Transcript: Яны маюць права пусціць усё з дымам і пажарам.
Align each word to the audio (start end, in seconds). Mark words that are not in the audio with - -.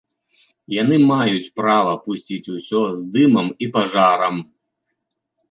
Яны 0.81 0.95
маюць 1.11 1.51
права 1.61 1.91
пусціць 2.07 2.51
усё 2.57 2.81
з 3.01 3.07
дымам 3.19 3.47
і 3.67 3.71
пажарам. 3.79 4.35